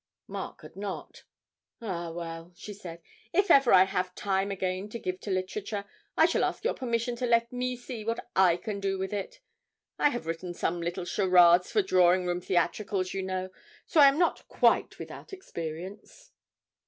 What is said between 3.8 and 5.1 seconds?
have time again to